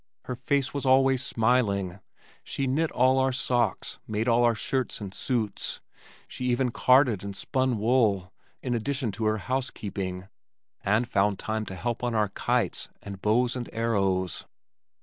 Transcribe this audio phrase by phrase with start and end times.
[0.23, 1.99] Her face was always smiling.
[2.43, 5.79] She knit all our socks, made all our shirts and suits.
[6.27, 8.33] She even carded and spun wool,
[8.63, 10.27] in addition to her housekeeping,
[10.83, 14.45] and found time to help on our kites and bows and arrows.